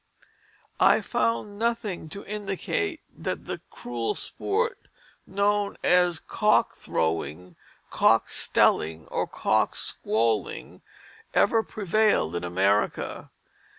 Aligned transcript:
I 0.79 1.01
found 1.01 1.59
nothing 1.59 2.09
to 2.09 2.25
indicate 2.25 3.01
that 3.15 3.45
the 3.45 3.61
cruel 3.69 4.15
sport 4.15 4.79
known 5.27 5.77
as 5.83 6.19
cock 6.19 6.73
throwing, 6.73 7.55
cock 7.91 8.27
steling, 8.27 9.05
or 9.09 9.27
cock 9.27 9.75
squoiling 9.75 10.81
ever 11.35 11.61
prevailed 11.61 12.33
in 12.35 12.43
America. 12.43 13.29